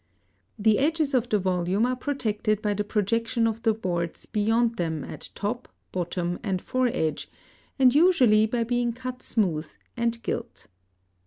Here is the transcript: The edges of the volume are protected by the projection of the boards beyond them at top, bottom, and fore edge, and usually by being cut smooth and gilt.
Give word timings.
The 0.57 0.79
edges 0.79 1.13
of 1.13 1.29
the 1.29 1.37
volume 1.37 1.85
are 1.85 1.95
protected 1.95 2.59
by 2.63 2.73
the 2.73 2.83
projection 2.83 3.45
of 3.45 3.61
the 3.61 3.71
boards 3.71 4.25
beyond 4.25 4.77
them 4.77 5.03
at 5.03 5.29
top, 5.35 5.67
bottom, 5.91 6.39
and 6.41 6.59
fore 6.59 6.89
edge, 6.91 7.29
and 7.77 7.93
usually 7.93 8.47
by 8.47 8.63
being 8.63 8.93
cut 8.93 9.21
smooth 9.21 9.69
and 9.95 10.19
gilt. 10.23 10.65